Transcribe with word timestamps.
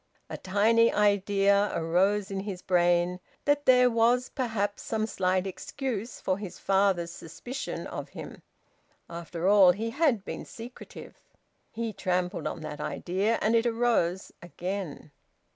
A 0.31 0.37
tiny 0.37 0.91
idea 0.91 1.69
arose 1.75 2.31
in 2.31 2.39
his 2.39 2.63
brain 2.63 3.19
that 3.45 3.67
there 3.67 3.87
was 3.87 4.29
perhaps 4.29 4.81
some 4.81 5.05
slight 5.05 5.45
excuse 5.45 6.19
for 6.19 6.39
his 6.39 6.57
father's 6.57 7.11
suspicion 7.11 7.85
of 7.85 8.09
him. 8.09 8.41
After 9.07 9.47
all, 9.47 9.73
he 9.73 9.91
had 9.91 10.25
been 10.25 10.43
secretive. 10.43 11.19
He 11.69 11.93
trampled 11.93 12.47
on 12.47 12.61
that 12.61 12.81
idea, 12.81 13.37
and 13.43 13.53
it 13.55 13.67
arose 13.67 14.31
again. 14.41 15.11